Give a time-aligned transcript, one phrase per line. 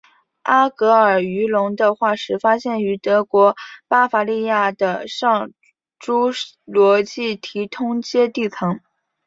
[0.41, 3.55] 阿戈尔鱼龙的化石发现于德国
[3.87, 5.51] 巴伐利亚的上
[5.99, 6.33] 侏
[6.65, 8.79] 罗纪提通阶地层。